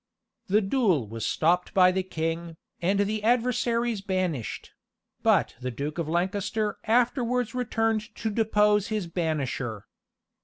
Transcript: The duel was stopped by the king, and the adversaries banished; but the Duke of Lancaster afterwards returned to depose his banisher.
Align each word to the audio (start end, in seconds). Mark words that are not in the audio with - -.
The 0.47 0.61
duel 0.61 1.07
was 1.07 1.27
stopped 1.27 1.75
by 1.75 1.91
the 1.91 2.01
king, 2.01 2.57
and 2.81 3.01
the 3.01 3.23
adversaries 3.23 4.01
banished; 4.01 4.71
but 5.21 5.55
the 5.61 5.69
Duke 5.69 5.99
of 5.99 6.09
Lancaster 6.09 6.79
afterwards 6.85 7.53
returned 7.53 8.15
to 8.15 8.31
depose 8.31 8.87
his 8.87 9.05
banisher. 9.05 9.83